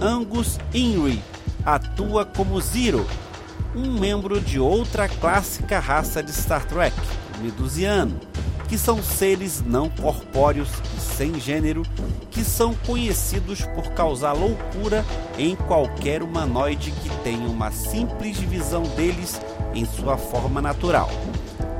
Angus 0.00 0.58
Inri 0.74 1.22
atua 1.64 2.24
como 2.24 2.60
Zero, 2.60 3.06
um 3.74 3.98
membro 3.98 4.40
de 4.40 4.58
outra 4.58 5.08
clássica 5.08 5.78
raça 5.78 6.22
de 6.22 6.32
Star 6.32 6.64
Trek, 6.66 6.96
o 7.38 7.42
Medusiano, 7.42 8.18
que 8.68 8.78
são 8.78 9.02
seres 9.02 9.62
não 9.64 9.88
corpóreos 9.88 10.68
e 10.96 11.00
sem 11.00 11.38
gênero 11.38 11.82
que 12.30 12.42
são 12.42 12.74
conhecidos 12.74 13.62
por 13.74 13.90
causar 13.92 14.32
loucura 14.32 15.04
em 15.38 15.54
qualquer 15.54 16.22
humanoide 16.22 16.90
que 16.90 17.10
tenha 17.22 17.46
uma 17.46 17.70
simples 17.70 18.38
visão 18.38 18.82
deles 18.82 19.40
em 19.74 19.84
sua 19.84 20.16
forma 20.16 20.62
natural. 20.62 21.10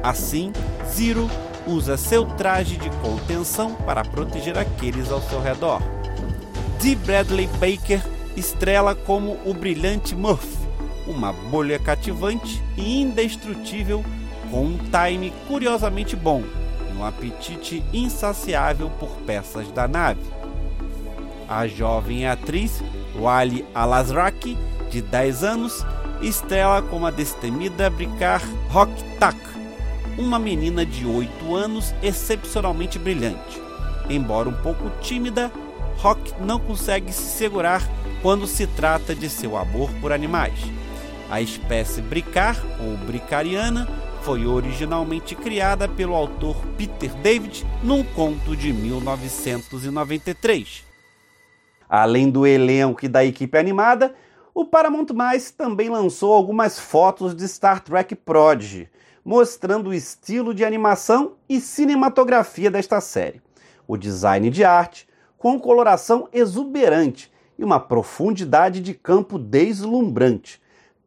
Assim, 0.02 0.52
Zero 0.94 1.30
usa 1.66 1.96
seu 1.96 2.26
traje 2.26 2.76
de 2.76 2.90
contenção 2.98 3.74
para 3.74 4.04
proteger 4.04 4.58
aqueles 4.58 5.10
ao 5.10 5.22
seu 5.22 5.40
redor. 5.40 5.80
D. 6.80 6.94
Bradley 6.96 7.46
Baker 7.58 8.02
estrela 8.36 8.94
como 8.94 9.38
o 9.44 9.54
brilhante 9.54 10.14
Murphy, 10.14 10.61
uma 11.06 11.32
bolha 11.32 11.78
cativante 11.78 12.62
e 12.76 13.00
indestrutível 13.00 14.04
com 14.50 14.66
um 14.66 14.78
time 14.78 15.32
curiosamente 15.48 16.14
bom 16.14 16.42
e 16.90 16.96
um 16.96 17.04
apetite 17.04 17.82
insaciável 17.92 18.90
por 19.00 19.08
peças 19.26 19.70
da 19.72 19.88
nave. 19.88 20.20
A 21.48 21.66
jovem 21.66 22.26
atriz 22.26 22.82
Wally 23.14 23.64
Alasraki, 23.74 24.56
de 24.90 25.02
10 25.02 25.44
anos, 25.44 25.86
estrela 26.20 26.82
como 26.82 27.06
a 27.06 27.10
destemida 27.10 27.92
Rock 28.68 28.92
Tak, 29.18 29.38
uma 30.18 30.38
menina 30.38 30.84
de 30.84 31.06
8 31.06 31.54
anos 31.54 31.94
excepcionalmente 32.02 32.98
brilhante. 32.98 33.60
Embora 34.08 34.48
um 34.48 34.54
pouco 34.54 34.90
tímida, 35.00 35.50
Rock 35.96 36.34
não 36.40 36.58
consegue 36.58 37.12
se 37.12 37.38
segurar 37.38 37.82
quando 38.20 38.46
se 38.46 38.66
trata 38.66 39.14
de 39.14 39.28
seu 39.28 39.56
amor 39.56 39.90
por 40.00 40.12
animais. 40.12 40.58
A 41.32 41.40
espécie 41.40 42.00
bricar 42.02 42.62
ou 42.78 42.94
bricariana 43.06 43.88
foi 44.20 44.46
originalmente 44.46 45.34
criada 45.34 45.88
pelo 45.88 46.14
autor 46.14 46.54
Peter 46.76 47.10
David 47.22 47.66
num 47.82 48.04
conto 48.04 48.54
de 48.54 48.70
1993. 48.70 50.84
Além 51.88 52.28
do 52.28 52.46
elenco 52.46 53.06
e 53.06 53.08
da 53.08 53.24
equipe 53.24 53.56
animada, 53.56 54.14
o 54.52 54.66
Paramount 54.66 55.06
Mais 55.14 55.50
também 55.50 55.88
lançou 55.88 56.34
algumas 56.34 56.78
fotos 56.78 57.34
de 57.34 57.48
Star 57.48 57.80
Trek 57.80 58.14
Prodigy, 58.14 58.90
mostrando 59.24 59.88
o 59.88 59.94
estilo 59.94 60.52
de 60.52 60.66
animação 60.66 61.36
e 61.48 61.62
cinematografia 61.62 62.70
desta 62.70 63.00
série, 63.00 63.40
o 63.88 63.96
design 63.96 64.50
de 64.50 64.64
arte, 64.64 65.08
com 65.38 65.58
coloração 65.58 66.28
exuberante 66.30 67.32
e 67.58 67.64
uma 67.64 67.80
profundidade 67.80 68.80
de 68.80 68.92
campo 68.92 69.38
deslumbrante. 69.38 70.60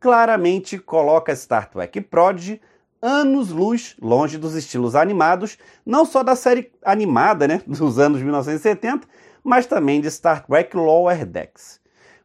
Claramente 0.06 0.78
coloca 0.78 1.36
Star 1.36 1.68
Trek 1.68 2.00
Prodigy 2.00 2.62
anos-luz 3.02 3.96
longe 4.00 4.38
dos 4.38 4.54
estilos 4.54 4.94
animados, 4.94 5.58
não 5.84 6.06
só 6.06 6.22
da 6.22 6.36
série 6.36 6.72
animada 6.84 7.48
né, 7.48 7.60
dos 7.66 7.98
anos 7.98 8.22
1970, 8.22 9.08
mas 9.44 9.66
também 9.66 10.00
de 10.00 10.12
Star 10.12 10.46
Trek 10.46 10.78
Lower 10.78 11.26
Decks. 11.26 11.80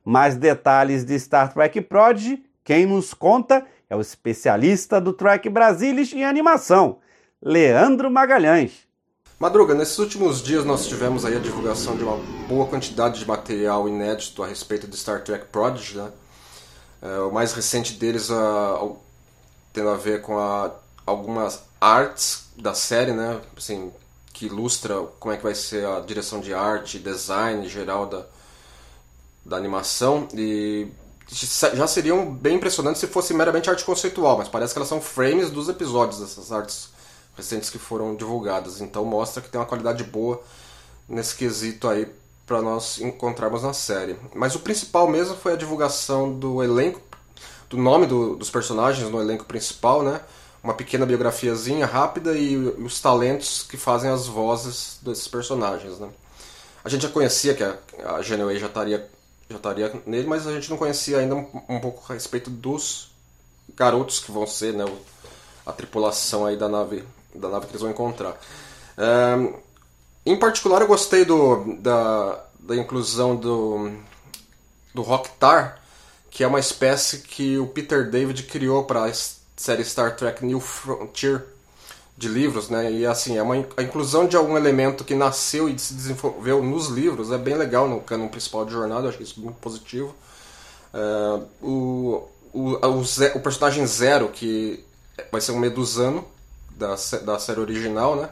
Mais 0.04 0.36
detalhes 0.36 1.06
de 1.06 1.18
Star 1.18 1.54
Trek 1.54 1.80
Prodigy, 1.80 2.44
quem 2.62 2.84
nos 2.84 3.14
conta 3.14 3.64
é 3.88 3.96
o 3.96 4.02
especialista 4.02 5.00
do 5.00 5.14
Trek 5.14 5.48
Brasilis 5.48 6.12
em 6.12 6.22
animação, 6.22 6.98
Leandro 7.40 8.10
Magalhães. 8.10 8.86
Madruga, 9.38 9.74
nesses 9.74 9.98
últimos 9.98 10.42
dias 10.42 10.66
nós 10.66 10.86
tivemos 10.86 11.24
aí 11.24 11.34
a 11.34 11.40
divulgação 11.40 11.96
de 11.96 12.04
uma 12.04 12.18
boa 12.46 12.66
quantidade 12.66 13.20
de 13.20 13.26
material 13.26 13.88
inédito 13.88 14.42
a 14.42 14.46
respeito 14.46 14.86
de 14.86 14.98
Star 14.98 15.24
Trek 15.24 15.46
Prodigy, 15.46 15.96
né? 15.96 16.12
É, 17.02 17.18
o 17.20 17.30
mais 17.30 17.52
recente 17.52 17.94
deles 17.94 18.28
uh, 18.30 18.96
tendo 19.72 19.88
a 19.88 19.96
ver 19.96 20.20
com 20.20 20.38
a, 20.38 20.70
algumas 21.06 21.62
artes 21.80 22.44
da 22.56 22.74
série, 22.74 23.12
né? 23.12 23.40
Assim, 23.56 23.92
que 24.32 24.46
ilustra 24.46 24.96
como 25.18 25.34
é 25.34 25.36
que 25.36 25.42
vai 25.42 25.54
ser 25.54 25.86
a 25.86 26.00
direção 26.00 26.40
de 26.40 26.52
arte, 26.52 26.98
design 26.98 27.66
geral 27.68 28.06
da, 28.06 28.26
da 29.44 29.56
animação. 29.56 30.28
E 30.34 30.88
já 31.28 31.86
seriam 31.86 32.32
bem 32.34 32.56
impressionantes 32.56 33.00
se 33.00 33.06
fosse 33.06 33.32
meramente 33.32 33.70
arte 33.70 33.84
conceitual, 33.84 34.38
mas 34.38 34.48
parece 34.48 34.72
que 34.72 34.78
elas 34.78 34.88
são 34.88 35.00
frames 35.00 35.50
dos 35.50 35.68
episódios 35.68 36.20
dessas 36.20 36.50
artes 36.52 36.90
recentes 37.36 37.70
que 37.70 37.78
foram 37.78 38.14
divulgadas. 38.14 38.80
Então 38.80 39.04
mostra 39.04 39.42
que 39.42 39.48
tem 39.48 39.60
uma 39.60 39.66
qualidade 39.66 40.04
boa 40.04 40.42
nesse 41.08 41.34
quesito 41.34 41.88
aí 41.88 42.06
para 42.50 42.60
nós 42.60 43.00
encontrarmos 43.00 43.62
na 43.62 43.72
série. 43.72 44.16
Mas 44.34 44.56
o 44.56 44.58
principal 44.58 45.06
mesmo 45.06 45.36
foi 45.36 45.52
a 45.52 45.56
divulgação 45.56 46.36
do 46.36 46.60
elenco, 46.64 47.00
do 47.68 47.76
nome 47.76 48.06
do, 48.06 48.34
dos 48.34 48.50
personagens 48.50 49.08
no 49.08 49.20
elenco 49.20 49.44
principal, 49.44 50.02
né? 50.02 50.20
Uma 50.60 50.74
pequena 50.74 51.06
biografiazinha 51.06 51.86
rápida 51.86 52.36
e 52.36 52.56
os 52.56 53.00
talentos 53.00 53.62
que 53.62 53.76
fazem 53.76 54.10
as 54.10 54.26
vozes 54.26 54.98
desses 55.00 55.28
personagens, 55.28 56.00
né? 56.00 56.08
A 56.84 56.88
gente 56.88 57.02
já 57.02 57.08
conhecia 57.08 57.54
que 57.54 57.62
a, 57.62 57.78
a 58.16 58.20
já 58.20 58.34
estaria 58.66 59.08
já 59.48 59.56
estaria 59.56 60.02
nele, 60.04 60.26
mas 60.26 60.44
a 60.44 60.52
gente 60.52 60.68
não 60.70 60.76
conhecia 60.76 61.18
ainda 61.18 61.36
um, 61.36 61.46
um 61.68 61.78
pouco 61.78 62.02
a 62.10 62.14
respeito 62.14 62.50
dos 62.50 63.12
garotos 63.76 64.18
que 64.18 64.32
vão 64.32 64.44
ser, 64.44 64.74
né? 64.74 64.84
A 65.64 65.70
tripulação 65.70 66.44
aí 66.44 66.56
da 66.56 66.68
nave 66.68 67.04
da 67.32 67.48
nave 67.48 67.66
que 67.66 67.72
eles 67.72 67.82
vão 67.82 67.92
encontrar. 67.92 68.36
É, 68.98 69.69
em 70.24 70.36
particular, 70.36 70.82
eu 70.82 70.86
gostei 70.86 71.24
do, 71.24 71.76
da, 71.78 72.44
da 72.58 72.76
inclusão 72.76 73.36
do, 73.36 73.90
do 74.94 75.02
Rocktar, 75.02 75.80
que 76.30 76.44
é 76.44 76.46
uma 76.46 76.60
espécie 76.60 77.18
que 77.18 77.58
o 77.58 77.66
Peter 77.66 78.10
David 78.10 78.44
criou 78.44 78.84
para 78.84 79.06
a 79.06 79.12
série 79.56 79.84
Star 79.84 80.16
Trek 80.16 80.44
New 80.44 80.60
Frontier 80.60 81.44
de 82.16 82.28
livros, 82.28 82.68
né? 82.68 82.92
E 82.92 83.06
assim, 83.06 83.38
é 83.38 83.42
uma 83.42 83.54
a 83.76 83.82
inclusão 83.82 84.26
de 84.26 84.36
algum 84.36 84.56
elemento 84.56 85.04
que 85.04 85.14
nasceu 85.14 85.68
e 85.68 85.78
se 85.78 85.94
desenvolveu 85.94 86.62
nos 86.62 86.88
livros 86.88 87.32
é 87.32 87.38
bem 87.38 87.54
legal 87.54 87.88
no 87.88 88.00
canon 88.00 88.28
principal 88.28 88.66
de 88.66 88.72
jornada, 88.72 89.06
eu 89.06 89.08
acho 89.08 89.22
isso 89.22 89.40
muito 89.40 89.56
positivo. 89.56 90.14
É, 90.92 91.42
o, 91.62 92.28
o, 92.52 92.72
o, 92.72 93.00
o, 93.36 93.40
personagem 93.40 93.86
Zero, 93.86 94.28
que 94.28 94.84
vai 95.32 95.40
ser 95.40 95.52
um 95.52 95.58
medusano 95.58 96.26
da, 96.76 96.94
da 97.24 97.38
série 97.38 97.60
original, 97.60 98.16
né? 98.16 98.28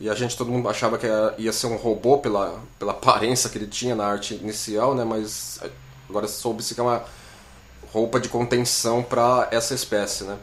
E 0.00 0.08
a 0.08 0.14
gente, 0.14 0.34
todo 0.34 0.50
mundo 0.50 0.66
achava 0.66 0.96
que 0.96 1.06
ia 1.36 1.52
ser 1.52 1.66
um 1.66 1.76
robô 1.76 2.16
pela, 2.16 2.58
pela 2.78 2.92
aparência 2.92 3.50
que 3.50 3.58
ele 3.58 3.66
tinha 3.66 3.94
na 3.94 4.06
arte 4.06 4.34
inicial, 4.34 4.94
né? 4.94 5.04
Mas 5.04 5.60
agora 6.08 6.26
soube-se 6.26 6.74
que 6.74 6.80
é 6.80 6.82
uma 6.82 7.04
roupa 7.92 8.18
de 8.18 8.28
contenção 8.30 9.02
para 9.02 9.48
essa 9.50 9.74
espécie, 9.74 10.24
né? 10.24 10.38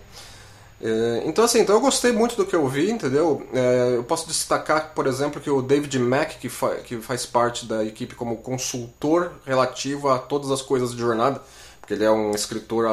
É, 0.80 1.24
então, 1.26 1.44
assim, 1.44 1.60
então 1.60 1.76
eu 1.76 1.82
gostei 1.82 2.12
muito 2.12 2.36
do 2.36 2.46
que 2.46 2.56
eu 2.56 2.68
vi, 2.68 2.92
entendeu? 2.92 3.48
É, 3.52 3.96
eu 3.96 4.04
posso 4.04 4.28
destacar, 4.28 4.94
por 4.94 5.08
exemplo, 5.08 5.42
que 5.42 5.50
o 5.50 5.60
David 5.60 5.98
Mack, 5.98 6.38
que, 6.38 6.50
fa 6.50 6.76
que 6.76 6.98
faz 7.02 7.26
parte 7.26 7.66
da 7.66 7.84
equipe 7.84 8.14
como 8.14 8.38
consultor 8.38 9.32
relativo 9.44 10.08
a 10.08 10.20
todas 10.20 10.52
as 10.52 10.62
coisas 10.62 10.92
de 10.92 11.00
jornada, 11.00 11.42
porque 11.82 11.96
ele 11.96 12.04
é 12.04 12.12
um 12.12 12.30
escritor 12.30 12.86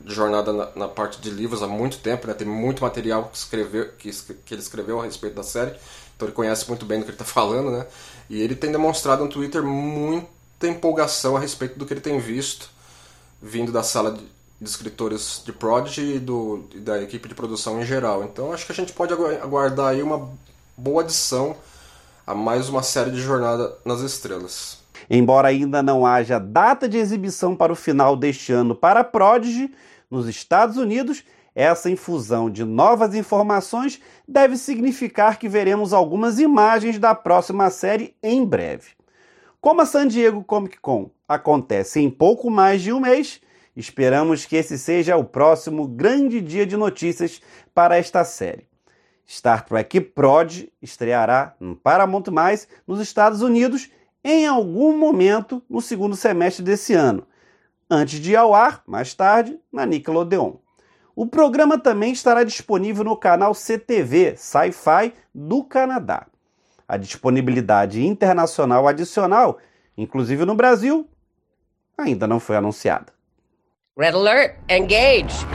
de 0.00 0.14
jornada 0.14 0.52
na, 0.52 0.70
na, 0.76 0.88
parte 0.88 1.20
de 1.20 1.30
livros 1.30 1.62
há 1.62 1.66
muito 1.66 1.98
tempo, 1.98 2.26
né? 2.26 2.34
Tem 2.34 2.46
muito 2.46 2.82
material 2.82 3.24
que, 3.24 3.36
escreveu, 3.36 3.92
que, 3.98 4.10
que 4.10 4.54
ele 4.54 4.60
escreveu 4.60 5.00
a 5.00 5.04
respeito 5.04 5.34
da 5.34 5.42
série, 5.42 5.74
então 6.14 6.28
ele 6.28 6.34
conhece 6.34 6.68
muito 6.68 6.84
bem 6.84 6.98
do 6.98 7.04
que 7.04 7.10
ele 7.10 7.14
está 7.14 7.24
falando, 7.24 7.70
né? 7.70 7.86
E 8.28 8.40
ele 8.40 8.54
tem 8.54 8.70
demonstrado 8.70 9.24
no 9.24 9.30
Twitter 9.30 9.62
muita 9.62 10.66
empolgação 10.66 11.36
a 11.36 11.40
respeito 11.40 11.78
do 11.78 11.86
que 11.86 11.94
ele 11.94 12.00
tem 12.00 12.18
visto 12.18 12.70
vindo 13.40 13.70
da 13.70 13.82
sala 13.82 14.12
de, 14.12 14.24
de 14.60 14.68
escritores 14.68 15.42
de 15.44 15.52
Prodigy 15.52 16.16
e, 16.16 16.18
do, 16.18 16.64
e 16.74 16.80
da 16.80 17.02
equipe 17.02 17.28
de 17.28 17.34
produção 17.34 17.80
em 17.80 17.84
geral. 17.84 18.24
Então 18.24 18.52
acho 18.52 18.66
que 18.66 18.72
a 18.72 18.74
gente 18.74 18.92
pode 18.92 19.12
aguardar 19.12 19.88
aí 19.88 20.02
uma 20.02 20.30
boa 20.76 21.02
adição 21.02 21.56
a 22.26 22.34
mais 22.34 22.68
uma 22.68 22.82
série 22.82 23.10
de 23.10 23.20
Jornada 23.20 23.76
nas 23.84 24.00
Estrelas. 24.00 24.78
Embora 25.08 25.48
ainda 25.48 25.82
não 25.82 26.04
haja 26.04 26.38
data 26.38 26.88
de 26.88 26.98
exibição 26.98 27.54
para 27.54 27.72
o 27.72 27.76
final 27.76 28.16
deste 28.16 28.52
ano 28.52 28.74
para 28.74 29.04
Prodigy, 29.04 29.72
nos 30.10 30.28
Estados 30.28 30.76
Unidos, 30.76 31.24
essa 31.54 31.90
infusão 31.90 32.50
de 32.50 32.64
novas 32.64 33.14
informações 33.14 34.00
deve 34.28 34.56
significar 34.56 35.38
que 35.38 35.48
veremos 35.48 35.92
algumas 35.92 36.38
imagens 36.38 36.98
da 36.98 37.14
próxima 37.14 37.70
série 37.70 38.14
em 38.22 38.44
breve. 38.44 38.90
Como 39.60 39.80
a 39.80 39.86
San 39.86 40.06
Diego 40.06 40.44
Comic 40.44 40.78
Con 40.80 41.10
acontece 41.26 41.98
em 41.98 42.10
pouco 42.10 42.50
mais 42.50 42.82
de 42.82 42.92
um 42.92 43.00
mês, 43.00 43.40
esperamos 43.74 44.44
que 44.44 44.56
esse 44.56 44.78
seja 44.78 45.16
o 45.16 45.24
próximo 45.24 45.88
grande 45.88 46.40
dia 46.40 46.66
de 46.66 46.76
notícias 46.76 47.40
para 47.74 47.96
esta 47.96 48.22
série. 48.22 48.68
Star 49.26 49.64
Trek 49.64 50.00
Prod 50.00 50.68
estreará 50.80 51.56
no 51.58 51.74
Paramount+, 51.74 52.24
nos 52.86 53.00
Estados 53.00 53.42
Unidos 53.42 53.90
em 54.28 54.44
algum 54.44 54.98
momento 54.98 55.62
no 55.70 55.80
segundo 55.80 56.16
semestre 56.16 56.64
desse 56.64 56.92
ano, 56.92 57.24
antes 57.88 58.18
de 58.18 58.32
ir 58.32 58.36
ao 58.36 58.52
ar, 58.52 58.82
mais 58.84 59.14
tarde, 59.14 59.56
na 59.72 59.86
Nickelodeon. 59.86 60.54
O 61.14 61.28
programa 61.28 61.78
também 61.78 62.12
estará 62.12 62.42
disponível 62.42 63.04
no 63.04 63.16
canal 63.16 63.54
CTV 63.54 64.36
Sci-Fi 64.36 65.14
do 65.32 65.62
Canadá. 65.62 66.26
A 66.88 66.96
disponibilidade 66.96 68.04
internacional 68.04 68.88
adicional, 68.88 69.58
inclusive 69.96 70.44
no 70.44 70.56
Brasil, 70.56 71.08
ainda 71.96 72.26
não 72.26 72.40
foi 72.40 72.56
anunciada. 72.56 73.12
Red 73.96 74.08
Alert, 74.08 74.56
engage! 74.68 75.46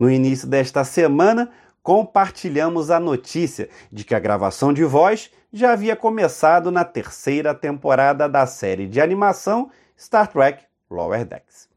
No 0.00 0.10
início 0.10 0.48
desta 0.48 0.82
semana, 0.82 1.48
compartilhamos 1.82 2.90
a 2.90 3.00
notícia 3.00 3.68
de 3.90 4.04
que 4.04 4.14
a 4.14 4.20
gravação 4.20 4.72
de 4.72 4.84
voz 4.84 5.30
já 5.52 5.72
havia 5.72 5.96
começado 5.96 6.70
na 6.70 6.84
terceira 6.84 7.54
temporada 7.54 8.28
da 8.28 8.46
série 8.46 8.86
de 8.86 9.00
animação 9.00 9.70
Star 9.98 10.28
Trek 10.28 10.64
Lower 10.90 11.24
Decks. 11.24 11.68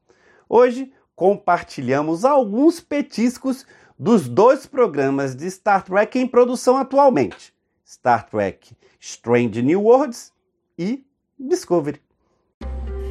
Hoje 0.48 0.94
compartilhamos 1.15 2.24
alguns 2.24 2.80
petiscos 2.80 3.65
dos 3.98 4.28
dois 4.28 4.65
programas 4.65 5.36
de 5.36 5.50
Star 5.50 5.84
Trek 5.84 6.20
em 6.20 6.28
produção 6.28 6.78
atualmente: 6.78 7.54
Star 7.86 8.30
Trek 8.30 8.76
Strange 9.00 9.62
New 9.62 9.84
Worlds 9.84 10.32
e 10.78 11.06
Discovery. 11.39 12.02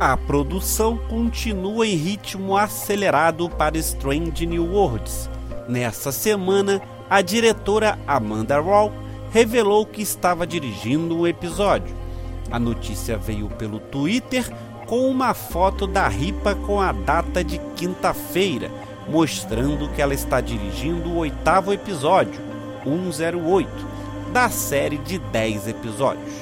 A 0.01 0.17
produção 0.17 0.99
continua 1.09 1.87
em 1.87 1.95
ritmo 1.95 2.57
acelerado 2.57 3.49
para 3.49 3.79
Strange 3.79 4.45
New 4.45 4.73
Worlds 4.73 5.31
Nessa 5.69 6.13
semana, 6.13 6.81
a 7.09 7.23
diretora 7.23 7.99
Amanda 8.07 8.61
Raw 8.61 8.93
revelou 9.31 9.87
que 9.87 10.03
estava 10.03 10.47
dirigindo 10.47 11.19
o 11.19 11.27
episódio. 11.27 11.95
A 12.51 12.59
notícia 12.59 13.17
veio 13.17 13.49
pelo 13.49 13.79
Twitter 13.79 14.49
com 14.87 15.09
uma 15.09 15.33
foto 15.33 15.87
da 15.87 16.07
Ripa 16.07 16.55
com 16.55 16.81
a 16.81 16.93
data 16.93 17.43
de 17.43 17.59
quinta-feira, 17.75 18.71
mostrando 19.09 19.89
que 19.89 20.03
ela 20.03 20.15
está 20.15 20.41
dirigindo 20.41 21.11
o 21.11 21.17
oitavo 21.17 21.73
episódio, 21.73 22.41
108, 22.85 23.71
da 24.33 24.51
série 24.51 24.99
de 24.99 25.19
10 25.19 25.69
episódios. 25.69 26.33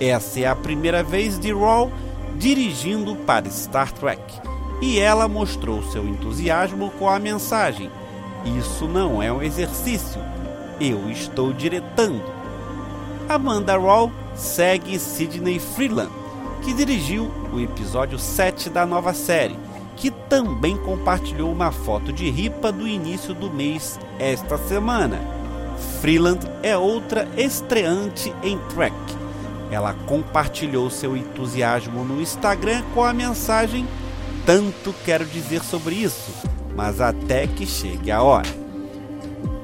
Essa 0.00 0.40
é 0.40 0.46
a 0.46 0.56
primeira 0.56 1.02
vez 1.02 1.38
de 1.38 1.52
Raw 1.52 1.90
dirigindo 2.36 3.14
para 3.16 3.48
Star 3.50 3.92
Trek, 3.92 4.22
e 4.80 4.98
ela 4.98 5.28
mostrou 5.28 5.82
seu 5.84 6.06
entusiasmo 6.06 6.90
com 6.98 7.08
a 7.08 7.18
mensagem 7.18 7.90
isso 8.44 8.86
não 8.86 9.22
é 9.22 9.32
um 9.32 9.42
exercício. 9.42 10.20
Eu 10.80 11.10
estou 11.10 11.52
diretando. 11.52 12.22
Amanda 13.28 13.76
Raw 13.76 14.10
segue 14.34 14.98
Sidney 14.98 15.58
Freeland, 15.58 16.10
que 16.62 16.72
dirigiu 16.72 17.30
o 17.52 17.60
episódio 17.60 18.18
7 18.18 18.70
da 18.70 18.86
nova 18.86 19.12
série, 19.12 19.58
que 19.96 20.10
também 20.10 20.76
compartilhou 20.76 21.50
uma 21.50 21.72
foto 21.72 22.12
de 22.12 22.30
ripa 22.30 22.70
do 22.70 22.86
início 22.86 23.34
do 23.34 23.50
mês 23.50 23.98
esta 24.18 24.56
semana. 24.56 25.18
Freeland 26.00 26.46
é 26.62 26.76
outra 26.76 27.28
estreante 27.36 28.32
em 28.42 28.58
Trek. 28.74 28.94
Ela 29.70 29.92
compartilhou 30.06 30.88
seu 30.88 31.16
entusiasmo 31.16 32.04
no 32.04 32.22
Instagram 32.22 32.82
com 32.94 33.04
a 33.04 33.12
mensagem: 33.12 33.86
Tanto 34.46 34.94
quero 35.04 35.26
dizer 35.26 35.62
sobre 35.62 35.96
isso 35.96 36.48
mas 36.78 37.00
até 37.00 37.44
que 37.44 37.66
chegue 37.66 38.08
a 38.08 38.22
hora. 38.22 38.46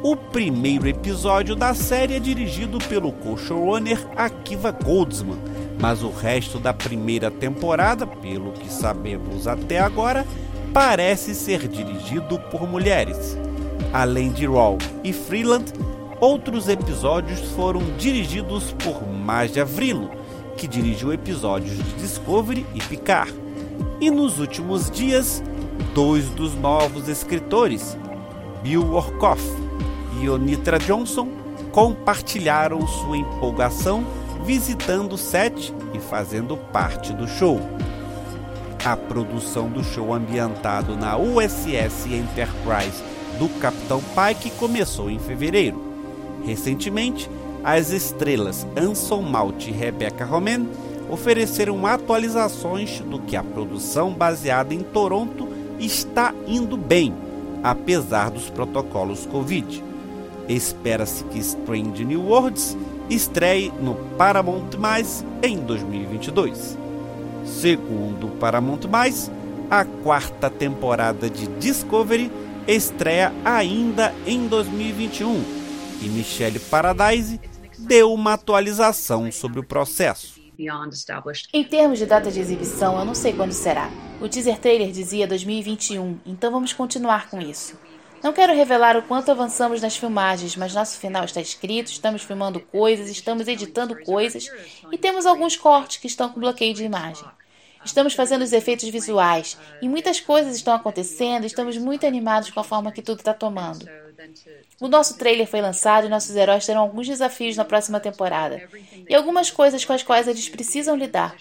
O 0.03 0.16
primeiro 0.16 0.88
episódio 0.88 1.55
da 1.55 1.72
série 1.72 2.14
é 2.14 2.18
dirigido 2.18 2.77
pelo 2.88 3.12
co-showrunner 3.12 4.05
Akiva 4.16 4.72
Goldsman, 4.72 5.38
mas 5.81 6.03
o 6.03 6.11
resto 6.11 6.59
da 6.59 6.72
primeira 6.72 7.31
temporada, 7.31 8.05
pelo 8.05 8.50
que 8.50 8.68
sabemos 8.68 9.46
até 9.46 9.79
agora, 9.79 10.27
parece 10.72 11.37
ser 11.37 11.68
dirigido 11.68 12.37
por 12.50 12.68
mulheres. 12.68 13.38
Além 13.92 14.33
de 14.33 14.44
Raw 14.44 14.77
e 15.05 15.12
Freeland, 15.12 15.72
outros 16.20 16.68
episódios 16.68 17.38
foram 17.53 17.81
dirigidos 17.96 18.72
por 18.72 19.09
Maja 19.09 19.64
Vrilo, 19.64 20.11
que 20.57 20.66
dirigiu 20.66 21.12
episódios 21.12 21.77
de 21.77 21.92
Discovery 21.92 22.66
e 22.74 22.81
Picard. 22.81 23.33
E 24.00 24.11
nos 24.11 24.40
últimos 24.40 24.90
dias, 24.90 25.40
Dois 25.95 26.29
dos 26.31 26.55
novos 26.55 27.09
escritores, 27.09 27.97
Bill 28.63 28.95
Orkoff 28.95 29.43
e 30.21 30.29
Onitra 30.29 30.79
Johnson, 30.79 31.29
compartilharam 31.73 32.87
sua 32.87 33.17
empolgação 33.17 34.05
visitando 34.45 35.15
o 35.15 35.19
set 35.19 35.75
e 35.95 35.99
fazendo 35.99 36.57
parte 36.57 37.13
do 37.13 37.27
show. 37.27 37.61
A 38.85 38.97
produção 38.97 39.69
do 39.69 39.83
show 39.83 40.13
ambientado 40.13 40.95
na 40.95 41.17
USS 41.17 42.07
Enterprise 42.07 43.03
do 43.39 43.49
Capitão 43.59 44.01
Pike 44.15 44.51
começou 44.51 45.11
em 45.11 45.19
fevereiro. 45.19 45.83
Recentemente, 46.45 47.31
as 47.65 47.91
estrelas 47.91 48.67
Anson 48.77 49.23
Mount 49.23 49.67
e 49.67 49.71
Rebecca 49.71 50.27
Romain 50.27 50.69
ofereceram 51.09 51.87
atualizações 51.87 53.01
do 53.01 53.19
que 53.19 53.37
a 53.37 53.43
produção 53.43 54.13
baseada 54.13 54.75
em 54.75 54.83
Toronto 54.83 55.43
está 55.79 56.35
indo 56.47 56.77
bem, 56.77 57.15
apesar 57.63 58.31
dos 58.31 58.51
protocolos 58.51 59.27
Covid. 59.27 59.83
Espera-se 60.49 61.25
que 61.25 61.39
Strange 61.39 62.05
New 62.05 62.27
Worlds 62.27 62.77
estreie 63.09 63.73
no 63.81 63.95
Paramount+, 64.17 64.71
em 65.43 65.59
2022. 65.59 66.79
Segundo 67.45 68.27
o 68.27 68.31
Paramount+, 68.33 68.81
a 69.71 69.85
quarta 69.85 70.51
temporada 70.51 71.29
de 71.29 71.47
Discovery 71.59 72.31
estreia 72.67 73.33
ainda 73.45 74.15
em 74.27 74.47
2021 74.47 75.65
e 76.01 76.09
Michelle 76.09 76.59
Paradise 76.59 77.41
deu 77.79 78.13
uma 78.13 78.35
atualização 78.35 79.31
sobre 79.31 79.61
o 79.61 79.65
processo. 79.65 80.43
Em 81.53 81.64
termos 81.64 81.99
de 81.99 82.07
data 82.07 82.31
de 82.31 82.40
exibição, 82.40 82.99
eu 82.99 83.05
não 83.05 83.14
sei 83.14 83.33
quando 83.33 83.53
será. 83.53 83.90
O 84.21 84.29
teaser 84.29 84.59
trailer 84.59 84.90
dizia 84.93 85.27
2021, 85.27 86.21
então 86.25 86.51
vamos 86.51 86.73
continuar 86.73 87.29
com 87.29 87.40
isso. 87.40 87.79
Não 88.23 88.33
quero 88.33 88.55
revelar 88.55 88.97
o 88.97 89.03
quanto 89.03 89.31
avançamos 89.31 89.83
nas 89.83 89.97
filmagens, 89.97 90.57
mas 90.57 90.75
nosso 90.75 90.99
final 90.99 91.25
está 91.25 91.40
escrito, 91.40 91.88
estamos 91.88 92.23
filmando 92.23 92.59
coisas, 92.59 93.11
estamos 93.11 93.47
editando 93.49 94.01
coisas 94.03 94.49
e 94.90 94.97
temos 94.97 95.27
alguns 95.27 95.57
cortes 95.57 95.99
que 95.99 96.07
estão 96.07 96.31
com 96.31 96.40
bloqueio 96.40 96.73
de 96.73 96.85
imagem. 96.85 97.29
Estamos 97.85 98.14
fazendo 98.14 98.43
os 98.43 98.53
efeitos 98.53 98.88
visuais 98.88 99.59
e 99.83 99.88
muitas 99.88 100.21
coisas 100.21 100.57
estão 100.57 100.75
acontecendo, 100.75 101.45
estamos 101.45 101.77
muito 101.77 102.07
animados 102.07 102.51
com 102.51 102.61
a 102.61 102.64
forma 102.64 102.93
que 102.93 103.03
tudo 103.03 103.19
está 103.19 103.35
tomando. 103.35 103.90
O 104.81 104.89
nosso 104.89 105.17
trailer 105.17 105.47
foi 105.47 105.61
lançado 105.61 106.07
e 106.07 106.11
nossos 106.11 106.35
heróis 106.35 106.67
terão 106.67 106.81
alguns 106.81 107.07
desafios 107.07 107.57
na 107.57 107.65
próxima 107.65 108.01
temporada 108.01 108.63
e 109.09 109.15
algumas 109.15 109.51
coisas 109.51 109.85
com 109.85 109.93
as 109.93 110.03
quais 110.03 110.29
eles 110.29 110.49
precisam 110.49 110.97
lidar. 110.97 111.37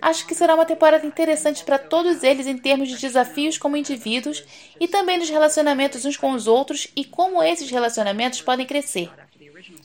Acho 0.00 0.26
que 0.26 0.34
será 0.34 0.54
uma 0.54 0.64
temporada 0.64 1.06
interessante 1.06 1.64
para 1.64 1.78
todos 1.78 2.22
eles 2.22 2.46
em 2.46 2.58
termos 2.58 2.88
de 2.88 2.98
desafios 2.98 3.56
como 3.56 3.76
indivíduos 3.76 4.42
e 4.80 4.88
também 4.88 5.18
dos 5.18 5.30
relacionamentos 5.30 6.04
uns 6.04 6.16
com 6.16 6.32
os 6.32 6.46
outros 6.46 6.88
e 6.96 7.04
como 7.04 7.42
esses 7.42 7.70
relacionamentos 7.70 8.40
podem 8.42 8.66
crescer. 8.66 9.10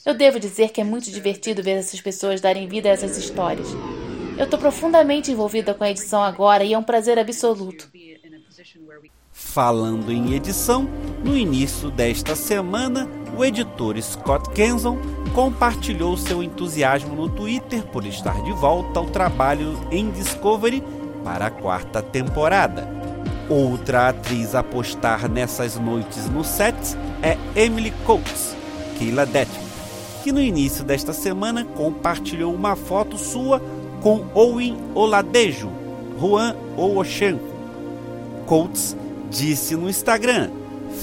Eu 0.06 0.14
devo 0.14 0.40
dizer 0.40 0.72
que 0.72 0.82
é 0.82 0.84
muito 0.84 1.12
divertido 1.12 1.62
ver 1.62 1.78
essas 1.78 2.02
pessoas 2.02 2.42
darem 2.42 2.68
vida 2.68 2.90
a 2.90 2.94
essas 2.94 3.18
histórias. 3.18 3.68
Eu 4.38 4.46
estou 4.46 4.60
profundamente 4.60 5.32
envolvida 5.32 5.74
com 5.74 5.84
a 5.84 5.90
edição 5.90 6.24
agora 6.24 6.64
e 6.64 6.74
é 6.74 6.78
um 6.78 6.84
prazer 6.84 7.18
absoluto. 7.20 7.90
Falando 9.32 10.12
em 10.12 10.34
edição, 10.34 10.90
no 11.24 11.38
início 11.38 11.92
desta 11.92 12.36
semana, 12.36 13.08
o 13.38 13.46
editor 13.46 14.02
Scott 14.02 14.50
Kenson 14.50 14.98
compartilhou 15.36 16.18
seu 16.18 16.42
entusiasmo 16.42 17.16
no 17.16 17.30
Twitter 17.30 17.84
por 17.84 18.04
estar 18.04 18.42
de 18.44 18.52
volta 18.54 19.00
ao 19.00 19.06
trabalho 19.06 19.78
em 19.92 20.10
Discovery 20.10 20.84
para 21.24 21.48
a 21.48 21.52
quarta 21.52 22.02
temporada. 22.02 22.90
Outra 23.48 24.10
atriz 24.10 24.56
a 24.56 24.64
postar 24.64 25.30
nessas 25.30 25.76
noites 25.76 26.28
no 26.28 26.44
set 26.44 26.76
é 27.22 27.38
Emily 27.56 27.92
Coates, 28.06 28.56
Keila 28.98 29.26
Detman, 29.26 29.68
que 30.24 30.32
no 30.32 30.42
início 30.42 30.84
desta 30.84 31.14
semana 31.14 31.64
compartilhou 31.64 32.54
uma 32.56 32.76
foto 32.76 33.20
sua 33.20 33.62
com 34.02 34.26
Owen 34.34 34.78
Oladejo, 34.96 35.70
Juan 36.20 36.56
Ooshenko. 36.76 37.57
Coates 38.48 38.96
disse 39.30 39.76
no 39.76 39.90
Instagram: 39.90 40.50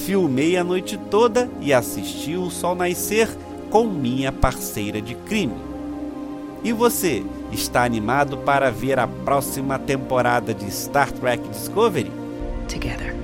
Filmei 0.03 0.57
a 0.57 0.63
noite 0.63 0.97
toda 0.97 1.47
e 1.61 1.71
assisti 1.71 2.35
o 2.35 2.49
sol 2.49 2.75
nascer 2.75 3.29
com 3.69 3.85
minha 3.85 4.31
parceira 4.31 4.99
de 4.99 5.13
crime. 5.13 5.53
E 6.63 6.73
você, 6.73 7.23
está 7.51 7.83
animado 7.83 8.39
para 8.39 8.71
ver 8.71 8.97
a 8.97 9.07
próxima 9.07 9.77
temporada 9.77 10.53
de 10.53 10.65
Star 10.67 11.11
Trek 11.11 11.47
Discovery? 11.49 12.11
Together. 12.67 13.15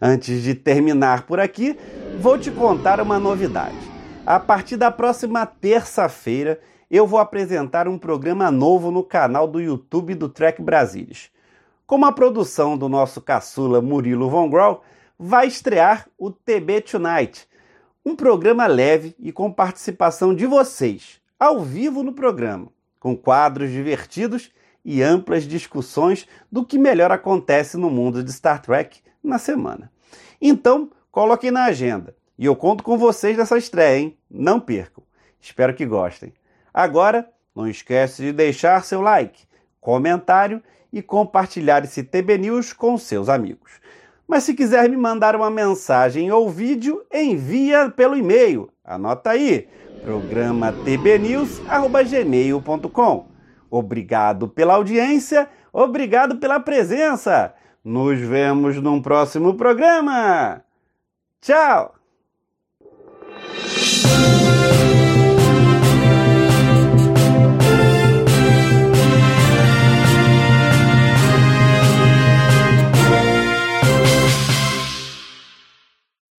Antes 0.00 0.44
de 0.44 0.54
terminar 0.54 1.22
por 1.22 1.40
aqui, 1.40 1.76
vou 2.18 2.36
te 2.36 2.50
contar 2.50 3.00
uma 3.00 3.16
novidade. 3.20 3.76
A 4.26 4.40
partir 4.40 4.76
da 4.76 4.90
próxima 4.90 5.46
terça-feira, 5.46 6.60
eu 6.90 7.06
vou 7.06 7.20
apresentar 7.20 7.86
um 7.86 7.96
programa 7.96 8.50
novo 8.50 8.90
no 8.90 9.04
canal 9.04 9.46
do 9.46 9.60
YouTube 9.60 10.16
do 10.16 10.28
Trek 10.28 10.60
Brasilis. 10.60 11.30
Como 11.86 12.04
a 12.04 12.12
produção 12.12 12.76
do 12.76 12.88
nosso 12.88 13.20
caçula 13.20 13.80
Murilo 13.80 14.28
Von 14.28 14.50
Grau, 14.50 14.82
vai 15.16 15.46
estrear 15.46 16.08
o 16.18 16.28
TB 16.30 16.80
Tonight, 16.80 17.46
um 18.04 18.16
programa 18.16 18.66
leve 18.66 19.14
e 19.20 19.30
com 19.30 19.52
participação 19.52 20.34
de 20.34 20.44
vocês, 20.44 21.20
ao 21.38 21.60
vivo 21.60 22.02
no 22.02 22.12
programa, 22.12 22.66
com 22.98 23.16
quadros 23.16 23.70
divertidos 23.70 24.50
e 24.84 25.02
amplas 25.02 25.44
discussões 25.44 26.26
do 26.50 26.64
que 26.64 26.78
melhor 26.78 27.12
acontece 27.12 27.76
no 27.76 27.88
mundo 27.88 28.24
de 28.24 28.32
Star 28.32 28.60
Trek 28.60 29.00
na 29.22 29.38
semana. 29.38 29.90
Então, 30.40 30.90
coloquem 31.18 31.50
na 31.50 31.64
agenda. 31.64 32.14
E 32.38 32.46
eu 32.46 32.54
conto 32.54 32.84
com 32.84 32.96
vocês 32.96 33.36
nessa 33.36 33.58
estreia, 33.58 33.98
hein? 33.98 34.16
Não 34.30 34.60
percam. 34.60 35.02
Espero 35.40 35.74
que 35.74 35.84
gostem. 35.84 36.32
Agora, 36.72 37.28
não 37.56 37.66
esquece 37.66 38.22
de 38.22 38.32
deixar 38.32 38.84
seu 38.84 39.00
like, 39.00 39.42
comentário 39.80 40.62
e 40.92 41.02
compartilhar 41.02 41.82
esse 41.82 42.04
TB 42.04 42.38
News 42.38 42.72
com 42.72 42.96
seus 42.96 43.28
amigos. 43.28 43.80
Mas 44.28 44.44
se 44.44 44.54
quiser 44.54 44.88
me 44.88 44.96
mandar 44.96 45.34
uma 45.34 45.50
mensagem 45.50 46.30
ou 46.30 46.48
vídeo, 46.48 47.04
envia 47.12 47.90
pelo 47.90 48.16
e-mail. 48.16 48.70
Anota 48.84 49.30
aí, 49.30 49.66
programa 50.04 50.72
tbnews@gmail.com. 50.84 53.26
Obrigado 53.68 54.46
pela 54.46 54.74
audiência, 54.74 55.48
obrigado 55.72 56.36
pela 56.36 56.60
presença. 56.60 57.52
Nos 57.82 58.20
vemos 58.20 58.80
num 58.80 59.02
próximo 59.02 59.54
programa. 59.54 60.62
Ciao 61.40 61.94